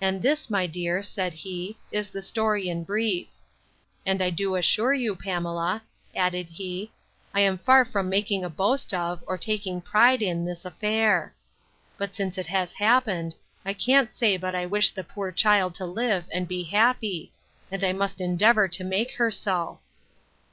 [0.00, 3.26] And this, my dear, said he, is the story in brief.
[4.06, 5.82] And I do assure you, Pamela,
[6.14, 6.92] added he,
[7.34, 11.34] I am far from making a boast of, or taking a pride in, this affair:
[11.98, 13.34] But since it has happened,
[13.64, 17.32] I can't say but I wish the poor child to live, and be happy;
[17.68, 19.80] and I must endeavour to make her so.